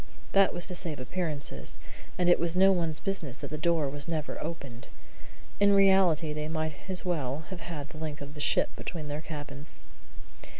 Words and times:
That 0.31 0.51
was 0.51 0.65
to 0.65 0.73
save 0.73 0.99
appearances, 0.99 1.77
and 2.17 2.27
it 2.27 2.39
was 2.39 2.55
no 2.55 2.71
one's 2.71 2.99
business 2.99 3.37
that 3.37 3.51
the 3.51 3.55
door 3.59 3.87
was 3.87 4.07
never 4.07 4.41
opened. 4.43 4.87
In 5.59 5.73
reality, 5.73 6.33
they 6.33 6.47
might 6.47 6.73
as 6.89 7.05
well 7.05 7.43
have 7.51 7.61
had 7.61 7.89
the 7.89 7.99
length 7.99 8.23
of 8.23 8.33
the 8.33 8.39
ship 8.41 8.75
between 8.75 9.09
their 9.09 9.21
cabins. 9.21 9.79